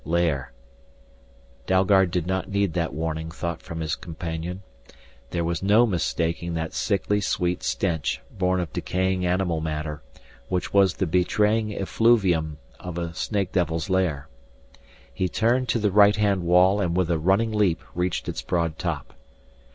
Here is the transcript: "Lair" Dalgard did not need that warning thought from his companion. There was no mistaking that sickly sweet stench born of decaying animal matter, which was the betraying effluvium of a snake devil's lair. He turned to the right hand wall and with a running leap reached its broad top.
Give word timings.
"Lair" 0.03 0.51
Dalgard 1.67 2.09
did 2.09 2.25
not 2.25 2.49
need 2.49 2.73
that 2.73 2.91
warning 2.91 3.29
thought 3.29 3.61
from 3.61 3.81
his 3.81 3.95
companion. 3.95 4.63
There 5.29 5.43
was 5.43 5.61
no 5.61 5.85
mistaking 5.85 6.55
that 6.55 6.73
sickly 6.73 7.21
sweet 7.21 7.61
stench 7.61 8.19
born 8.31 8.59
of 8.59 8.73
decaying 8.73 9.27
animal 9.27 9.61
matter, 9.61 10.01
which 10.49 10.73
was 10.73 10.95
the 10.95 11.05
betraying 11.05 11.71
effluvium 11.75 12.57
of 12.79 12.97
a 12.97 13.13
snake 13.13 13.51
devil's 13.51 13.91
lair. 13.91 14.27
He 15.13 15.29
turned 15.29 15.69
to 15.69 15.77
the 15.77 15.91
right 15.91 16.15
hand 16.15 16.45
wall 16.45 16.81
and 16.81 16.97
with 16.97 17.11
a 17.11 17.19
running 17.19 17.51
leap 17.51 17.83
reached 17.93 18.27
its 18.27 18.41
broad 18.41 18.79
top. 18.79 19.13